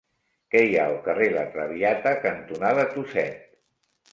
[0.53, 3.45] Què hi ha al carrer La Traviata cantonada Tuset?